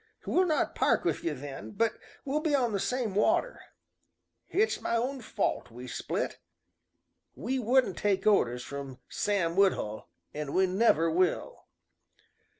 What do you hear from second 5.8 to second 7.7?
split. We